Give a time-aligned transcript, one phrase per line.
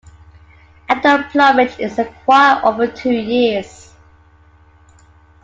[0.89, 3.93] Adult plumage is acquired over two years.